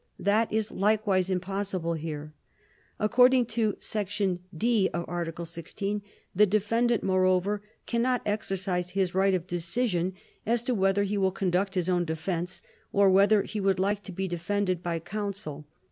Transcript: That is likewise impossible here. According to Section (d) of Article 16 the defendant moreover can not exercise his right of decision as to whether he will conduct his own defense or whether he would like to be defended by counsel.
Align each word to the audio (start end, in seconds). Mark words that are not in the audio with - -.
That 0.17 0.51
is 0.51 0.71
likewise 0.71 1.29
impossible 1.29 1.93
here. 1.93 2.33
According 2.99 3.45
to 3.53 3.77
Section 3.79 4.39
(d) 4.57 4.89
of 4.95 5.05
Article 5.07 5.45
16 5.45 6.01
the 6.33 6.47
defendant 6.47 7.03
moreover 7.03 7.61
can 7.85 8.01
not 8.01 8.23
exercise 8.25 8.89
his 8.89 9.13
right 9.13 9.35
of 9.35 9.45
decision 9.45 10.13
as 10.43 10.63
to 10.63 10.73
whether 10.73 11.03
he 11.03 11.19
will 11.19 11.29
conduct 11.31 11.75
his 11.75 11.87
own 11.87 12.05
defense 12.05 12.63
or 12.91 13.11
whether 13.11 13.43
he 13.43 13.59
would 13.59 13.77
like 13.77 14.01
to 14.05 14.11
be 14.11 14.27
defended 14.27 14.81
by 14.81 14.97
counsel. 14.97 15.67